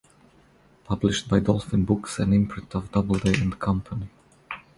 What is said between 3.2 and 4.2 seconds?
and Company.